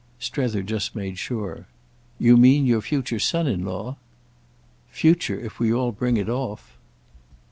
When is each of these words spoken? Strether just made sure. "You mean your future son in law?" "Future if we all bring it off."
Strether 0.17 0.63
just 0.63 0.95
made 0.95 1.19
sure. 1.19 1.67
"You 2.17 2.35
mean 2.35 2.65
your 2.65 2.81
future 2.81 3.19
son 3.19 3.45
in 3.45 3.63
law?" 3.63 3.97
"Future 4.89 5.39
if 5.39 5.59
we 5.59 5.71
all 5.71 5.91
bring 5.91 6.17
it 6.17 6.27
off." 6.27 6.75